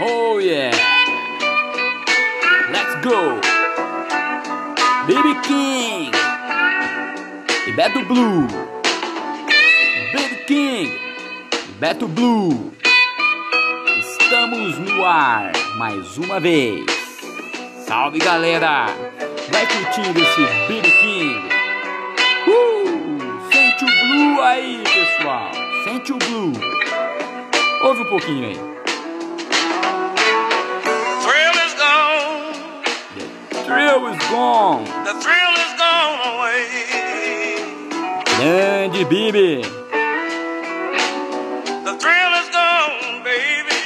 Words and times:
Oh 0.00 0.38
yeah! 0.40 0.72
Let's 2.72 2.96
go! 3.06 3.40
Baby 5.06 5.38
King! 5.46 6.10
E 7.68 7.70
Beto 7.70 8.04
Blue! 8.04 8.48
Baby 10.12 10.36
King! 10.48 11.00
Beto 11.78 12.08
Blue! 12.08 12.72
Estamos 14.00 14.78
no 14.78 15.04
ar 15.04 15.52
mais 15.76 16.18
uma 16.18 16.40
vez! 16.40 16.84
Salve 17.86 18.18
galera! 18.18 18.86
Vai 19.48 19.64
curtindo 19.64 20.18
esse 20.18 20.40
Baby 20.66 20.90
King! 20.90 21.40
Uh! 22.48 23.52
Sente 23.52 23.84
o 23.84 24.08
Blue 24.08 24.42
aí, 24.42 24.82
pessoal! 24.82 25.52
Sente 25.84 26.12
o 26.12 26.16
Blue! 26.16 26.52
Ouve 27.84 28.02
um 28.02 28.06
pouquinho 28.06 28.48
aí. 28.48 28.73
Thrill 33.64 34.06
is 34.08 34.18
gone. 34.28 34.84
The 35.04 35.14
thrill 35.24 35.54
is 35.64 35.72
gone 35.80 36.20
away. 36.32 36.64
Grande 38.36 39.04
Bibi. 39.08 39.62
The 41.84 41.94
thrill 41.96 42.32
is 42.40 42.48
gone, 42.52 43.22
baby. 43.24 43.80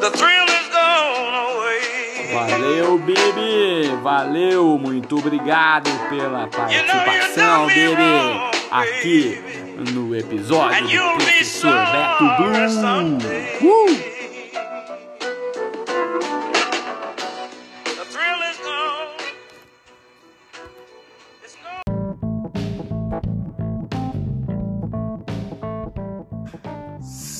The 0.00 0.10
thrill 0.10 0.48
is 0.60 0.68
gone 0.68 1.34
away. 1.48 1.80
Valeu, 2.34 2.98
Bibi. 2.98 3.96
Valeu, 4.02 4.78
muito 4.78 5.16
obrigado 5.18 5.90
pela 6.10 6.46
participação, 6.48 7.66
Bibi. 7.68 8.52
Aqui 8.70 9.38
no 9.92 10.14
episódio 10.14 10.88
do 10.88 10.98
Professor 11.16 11.72
Beto 11.72 12.24
Blue. 12.36 13.68
Uh! 13.70 14.11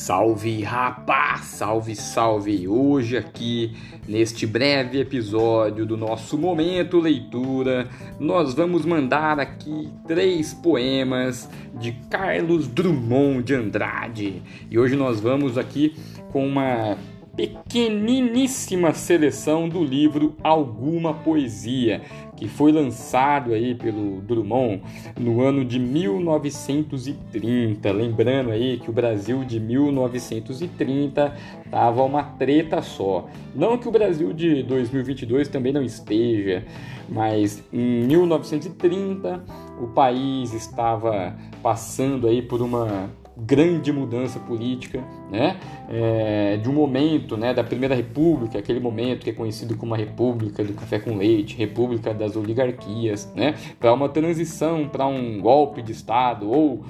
Salve 0.03 0.61
rapaz, 0.63 1.45
salve, 1.45 1.95
salve! 1.95 2.67
Hoje 2.67 3.15
aqui 3.15 3.73
neste 4.05 4.45
breve 4.45 4.99
episódio 4.99 5.85
do 5.85 5.95
nosso 5.95 6.37
momento 6.37 6.99
leitura, 6.99 7.87
nós 8.19 8.53
vamos 8.53 8.85
mandar 8.85 9.39
aqui 9.39 9.89
três 10.05 10.53
poemas 10.53 11.49
de 11.79 11.93
Carlos 12.09 12.67
Drummond 12.67 13.43
de 13.43 13.55
Andrade. 13.55 14.43
E 14.69 14.77
hoje 14.77 14.97
nós 14.97 15.21
vamos 15.21 15.57
aqui 15.57 15.95
com 16.33 16.45
uma 16.45 16.97
pequeniníssima 17.35 18.93
seleção 18.93 19.67
do 19.67 19.83
livro 19.83 20.35
Alguma 20.43 21.15
Poesia, 21.15 22.03
que 22.35 22.47
foi 22.47 22.71
lançado 22.71 23.53
aí 23.53 23.73
pelo 23.73 24.21
Drummond 24.21 24.83
no 25.19 25.41
ano 25.41 25.65
de 25.65 25.79
1930. 25.79 27.91
Lembrando 27.91 28.51
aí 28.51 28.77
que 28.77 28.87
o 28.89 28.93
Brasil 28.93 29.43
de 29.43 29.59
1930 29.59 31.35
tava 31.71 32.03
uma 32.03 32.21
treta 32.23 32.83
só. 32.83 33.27
Não 33.55 33.79
que 33.79 33.87
o 33.87 33.91
Brasil 33.91 34.31
de 34.31 34.61
2022 34.63 35.47
também 35.47 35.73
não 35.73 35.83
esteja, 35.83 36.63
mas 37.09 37.63
em 37.73 38.05
1930 38.05 39.43
o 39.81 39.87
país 39.87 40.53
estava 40.53 41.35
passando 41.63 42.27
aí 42.27 42.43
por 42.43 42.61
uma 42.61 43.09
grande 43.35 43.91
mudança 43.91 44.39
política, 44.39 45.03
né? 45.31 45.59
É, 45.89 46.57
de 46.57 46.69
um 46.69 46.73
momento, 46.73 47.35
né, 47.35 47.53
da 47.53 47.63
Primeira 47.63 47.95
República, 47.95 48.59
aquele 48.59 48.79
momento 48.79 49.23
que 49.23 49.29
é 49.29 49.33
conhecido 49.33 49.75
como 49.75 49.93
a 49.93 49.97
República 49.97 50.63
do 50.63 50.73
Café 50.73 50.99
com 50.99 51.17
Leite, 51.17 51.57
República 51.57 52.13
das 52.13 52.35
Oligarquias, 52.35 53.31
né? 53.35 53.55
Para 53.79 53.93
uma 53.93 54.09
transição 54.09 54.87
para 54.87 55.07
um 55.07 55.41
golpe 55.41 55.81
de 55.81 55.91
Estado 55.91 56.49
ou 56.49 56.83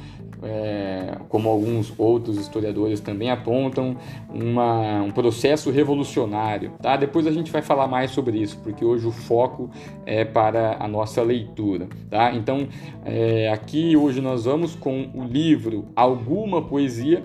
é, 0.44 1.18
como 1.30 1.50
alguns 1.50 1.94
outros 1.98 2.38
historiadores 2.38 3.00
também 3.00 3.30
apontam, 3.30 3.98
uma, 4.30 5.02
um 5.02 5.12
processo 5.12 5.72
revolucionário. 5.72 6.72
Tá? 6.82 6.96
Depois 6.98 7.28
a 7.28 7.32
gente 7.32 7.52
vai 7.52 7.62
falar 7.62 7.88
mais 7.88 8.12
sobre 8.12 8.38
isso, 8.38 8.60
porque 8.64 8.84
hoje 8.84 9.08
o 9.08 9.12
foco 9.12 9.70
é 10.06 10.24
para 10.26 10.78
a 10.80 10.88
nossa 10.88 11.22
leitura. 11.22 11.88
Tá? 12.10 12.34
Então, 12.34 12.68
é, 13.06 13.50
aqui 13.50 13.96
hoje 13.96 14.22
nós 14.22 14.46
vamos 14.46 14.76
com 14.76 15.10
o 15.14 15.24
livro 15.24 15.86
Alguma 15.96 16.62
Poesia 16.62 17.24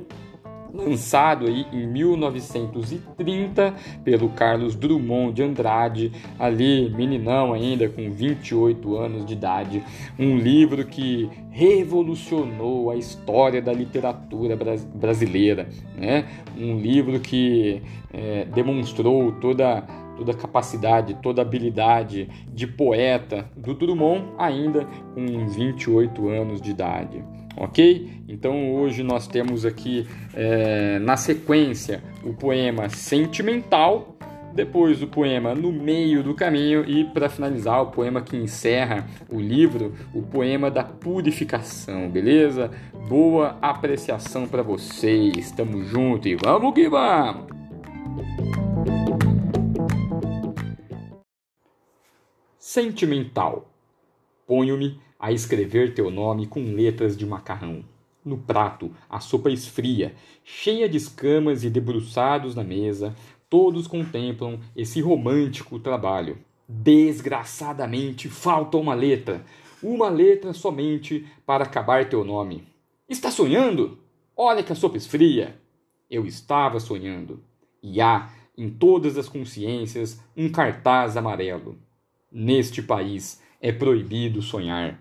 lançado 0.72 1.46
aí 1.46 1.66
em 1.72 1.86
1930 1.86 3.74
pelo 4.04 4.28
Carlos 4.30 4.74
Drummond 4.74 5.32
de 5.32 5.42
Andrade, 5.42 6.12
ali 6.38 6.90
meninão 6.90 7.52
ainda 7.52 7.88
com 7.88 8.10
28 8.10 8.96
anos 8.96 9.24
de 9.24 9.32
idade, 9.32 9.82
um 10.18 10.36
livro 10.36 10.84
que 10.84 11.28
revolucionou 11.50 12.90
a 12.90 12.96
história 12.96 13.60
da 13.60 13.72
literatura 13.72 14.56
brasileira, 14.94 15.68
né? 15.96 16.26
Um 16.56 16.78
livro 16.78 17.18
que 17.20 17.82
é, 18.12 18.44
demonstrou 18.46 19.32
toda 19.32 19.86
toda 20.16 20.32
a 20.32 20.34
capacidade, 20.34 21.14
toda 21.22 21.40
a 21.40 21.44
habilidade 21.44 22.28
de 22.52 22.66
poeta 22.66 23.48
do 23.56 23.72
Drummond 23.72 24.24
ainda 24.36 24.84
com 25.14 25.46
28 25.46 26.28
anos 26.28 26.60
de 26.60 26.72
idade 26.72 27.22
ok? 27.58 28.22
Então 28.28 28.74
hoje 28.74 29.02
nós 29.02 29.26
temos 29.26 29.64
aqui 29.64 30.06
é, 30.34 30.98
na 30.98 31.16
sequência 31.16 32.02
o 32.22 32.32
poema 32.32 32.88
Sentimental, 32.88 34.16
depois 34.54 35.02
o 35.02 35.06
poema 35.06 35.54
No 35.54 35.70
Meio 35.70 36.22
do 36.22 36.34
Caminho 36.34 36.84
e 36.88 37.04
para 37.04 37.28
finalizar 37.28 37.82
o 37.82 37.86
poema 37.86 38.22
que 38.22 38.36
encerra 38.36 39.06
o 39.30 39.40
livro, 39.40 39.94
o 40.14 40.22
poema 40.22 40.70
da 40.70 40.84
purificação, 40.84 42.08
beleza? 42.08 42.70
Boa 43.08 43.58
apreciação 43.60 44.46
para 44.46 44.62
vocês, 44.62 45.50
tamo 45.52 45.84
junto 45.84 46.28
e 46.28 46.36
vamos 46.36 46.74
que 46.74 46.88
vamos! 46.88 47.58
Sentimental. 52.58 53.70
Ponho-me 54.46 55.00
a 55.18 55.32
escrever 55.32 55.94
teu 55.94 56.10
nome 56.10 56.46
com 56.46 56.62
letras 56.74 57.16
de 57.16 57.26
macarrão. 57.26 57.84
No 58.24 58.38
prato, 58.38 58.90
a 59.08 59.20
sopa 59.20 59.50
esfria, 59.50 60.14
cheia 60.44 60.88
de 60.88 60.96
escamas 60.96 61.64
e 61.64 61.70
debruçados 61.70 62.54
na 62.54 62.62
mesa, 62.62 63.14
todos 63.48 63.86
contemplam 63.86 64.60
esse 64.76 65.00
romântico 65.00 65.78
trabalho. 65.78 66.38
Desgraçadamente 66.68 68.28
falta 68.28 68.76
uma 68.76 68.94
letra, 68.94 69.44
uma 69.82 70.08
letra 70.08 70.52
somente 70.52 71.26
para 71.46 71.64
acabar 71.64 72.08
teu 72.08 72.24
nome. 72.24 72.64
Está 73.08 73.30
sonhando? 73.30 73.98
Olha 74.36 74.62
que 74.62 74.72
a 74.72 74.76
sopa 74.76 74.98
esfria. 74.98 75.58
Eu 76.10 76.26
estava 76.26 76.78
sonhando. 76.78 77.42
E 77.82 78.00
há, 78.00 78.30
em 78.56 78.68
todas 78.68 79.16
as 79.16 79.28
consciências, 79.28 80.20
um 80.36 80.50
cartaz 80.50 81.16
amarelo. 81.16 81.78
Neste 82.30 82.82
país 82.82 83.42
é 83.60 83.72
proibido 83.72 84.42
sonhar. 84.42 85.00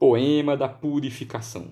Poema 0.00 0.56
da 0.56 0.66
Purificação. 0.66 1.66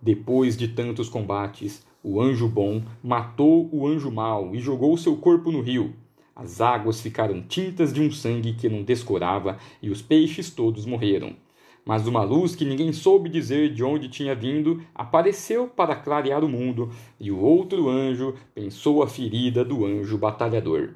Depois 0.00 0.56
de 0.56 0.68
tantos 0.68 1.10
combates, 1.10 1.86
o 2.02 2.18
anjo 2.18 2.48
bom 2.48 2.82
matou 3.04 3.68
o 3.70 3.86
anjo 3.86 4.10
mau 4.10 4.54
e 4.54 4.58
jogou 4.58 4.96
seu 4.96 5.18
corpo 5.18 5.52
no 5.52 5.60
rio. 5.60 5.94
As 6.34 6.62
águas 6.62 6.98
ficaram 6.98 7.42
tintas 7.42 7.92
de 7.92 8.00
um 8.00 8.10
sangue 8.10 8.54
que 8.54 8.70
não 8.70 8.82
descorava 8.82 9.58
e 9.82 9.90
os 9.90 10.00
peixes 10.00 10.48
todos 10.48 10.86
morreram. 10.86 11.36
Mas 11.84 12.06
uma 12.06 12.22
luz 12.22 12.56
que 12.56 12.64
ninguém 12.64 12.90
soube 12.90 13.28
dizer 13.28 13.74
de 13.74 13.84
onde 13.84 14.08
tinha 14.08 14.34
vindo 14.34 14.82
apareceu 14.94 15.68
para 15.68 15.94
clarear 15.94 16.42
o 16.42 16.48
mundo, 16.48 16.90
e 17.20 17.30
o 17.30 17.38
outro 17.38 17.90
anjo 17.90 18.34
pensou 18.54 19.02
a 19.02 19.06
ferida 19.06 19.62
do 19.62 19.84
anjo 19.84 20.16
batalhador. 20.16 20.94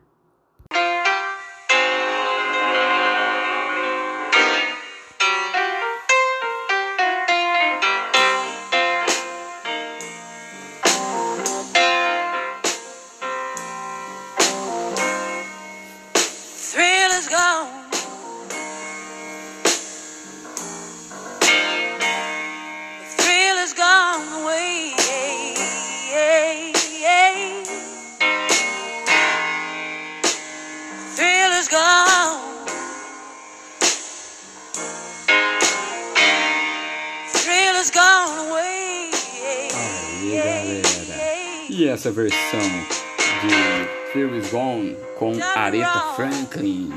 E 41.72 41.86
essa 41.86 42.10
versão 42.10 42.58
de 42.58 44.10
Thrill 44.10 44.36
is 44.36 44.50
Gone 44.50 44.96
com 45.16 45.32
Aretha 45.54 46.14
Franklin. 46.16 46.92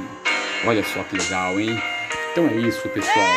Olha 0.65 0.83
só 0.83 1.03
que 1.03 1.15
legal, 1.15 1.59
hein? 1.59 1.79
Então 2.31 2.47
é 2.47 2.55
isso, 2.55 2.89
pessoal. 2.89 3.35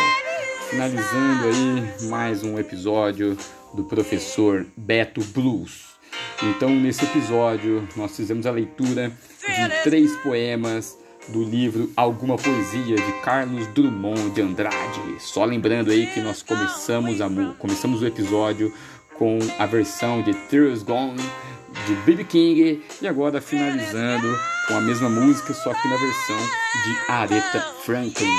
Finalizando 0.70 1.46
aí 1.46 2.08
mais 2.08 2.42
um 2.42 2.58
episódio 2.58 3.36
do 3.74 3.84
professor 3.84 4.66
Beto 4.74 5.22
Blues. 5.24 5.96
Então, 6.42 6.70
nesse 6.70 7.04
episódio, 7.04 7.86
nós 7.94 8.16
fizemos 8.16 8.46
a 8.46 8.50
leitura 8.50 9.12
de 9.40 9.82
três 9.82 10.16
poemas 10.22 10.98
do 11.28 11.44
livro 11.44 11.92
Alguma 11.94 12.36
Poesia 12.36 12.96
de 12.96 13.12
Carlos 13.22 13.66
Drummond 13.68 14.30
de 14.30 14.40
Andrade. 14.40 15.00
Só 15.18 15.44
lembrando 15.44 15.90
aí 15.90 16.06
que 16.06 16.20
nós 16.20 16.42
começamos, 16.42 17.20
a, 17.20 17.28
começamos 17.58 18.00
o 18.00 18.06
episódio 18.06 18.72
com 19.18 19.38
a 19.58 19.66
versão 19.66 20.22
de 20.22 20.32
Tears 20.34 20.82
Gone 20.82 21.22
de 21.86 21.94
B.B. 22.04 22.24
King 22.24 22.82
e 23.00 23.08
agora 23.08 23.40
finalizando 23.40 24.38
com 24.66 24.74
a 24.74 24.80
mesma 24.80 25.08
música, 25.08 25.52
só 25.54 25.72
que 25.74 25.88
na 25.88 25.96
versão 25.96 26.38
de 26.84 27.12
Aretha 27.12 27.60
Franklin. 27.84 28.34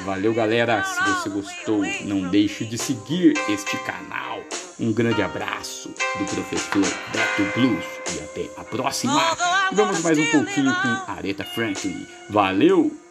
Valeu, 0.00 0.32
galera! 0.32 0.82
Se 0.82 1.02
você 1.04 1.28
gostou, 1.28 1.82
não 2.04 2.28
deixe 2.30 2.64
de 2.64 2.78
seguir 2.78 3.34
este 3.48 3.76
canal. 3.78 4.42
Um 4.78 4.92
grande 4.92 5.22
abraço 5.22 5.90
do 6.18 6.24
professor 6.24 6.82
Beto 7.12 7.58
Blues 7.58 7.84
e 8.14 8.20
até 8.20 8.60
a 8.60 8.64
próxima. 8.64 9.20
Vamos 9.72 10.00
mais 10.02 10.18
um 10.18 10.26
pouquinho 10.30 10.74
com 10.74 11.12
Aretha 11.12 11.44
Franklin. 11.44 12.06
Valeu! 12.30 13.09